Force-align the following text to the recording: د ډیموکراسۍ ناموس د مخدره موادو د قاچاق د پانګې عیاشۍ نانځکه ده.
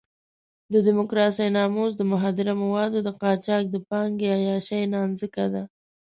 د 0.71 0.73
ډیموکراسۍ 0.85 1.47
ناموس 1.57 1.91
د 1.97 2.01
مخدره 2.11 2.53
موادو 2.63 2.99
د 3.03 3.09
قاچاق 3.21 3.63
د 3.71 3.75
پانګې 3.89 4.29
عیاشۍ 4.37 4.81
نانځکه 4.93 5.45
ده. 5.53 5.63